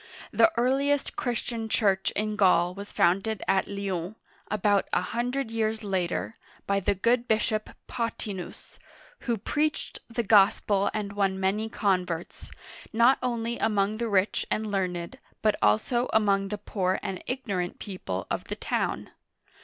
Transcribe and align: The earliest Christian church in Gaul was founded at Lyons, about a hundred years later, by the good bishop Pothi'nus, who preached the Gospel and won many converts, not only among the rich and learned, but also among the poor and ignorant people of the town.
The 0.31 0.51
earliest 0.57 1.15
Christian 1.15 1.69
church 1.69 2.09
in 2.15 2.35
Gaul 2.35 2.73
was 2.73 2.91
founded 2.91 3.43
at 3.47 3.67
Lyons, 3.67 4.15
about 4.49 4.87
a 4.91 5.01
hundred 5.01 5.51
years 5.51 5.83
later, 5.83 6.39
by 6.65 6.79
the 6.79 6.95
good 6.95 7.27
bishop 7.27 7.69
Pothi'nus, 7.87 8.79
who 9.19 9.37
preached 9.37 9.99
the 10.09 10.23
Gospel 10.23 10.89
and 10.91 11.13
won 11.13 11.39
many 11.39 11.69
converts, 11.69 12.49
not 12.91 13.19
only 13.21 13.59
among 13.59 13.97
the 13.99 14.09
rich 14.09 14.43
and 14.49 14.71
learned, 14.71 15.19
but 15.43 15.55
also 15.61 16.09
among 16.13 16.47
the 16.47 16.57
poor 16.57 16.99
and 17.03 17.21
ignorant 17.27 17.77
people 17.77 18.25
of 18.31 18.45
the 18.45 18.55
town. 18.55 19.11